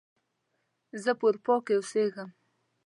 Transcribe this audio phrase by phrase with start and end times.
[1.03, 2.29] زه په اروپا کې اوسیږم